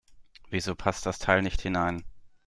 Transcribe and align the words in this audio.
Wieso 0.49 0.73
passt 0.73 1.05
das 1.05 1.19
Teil 1.19 1.43
nicht 1.43 1.61
hinein? 1.61 2.03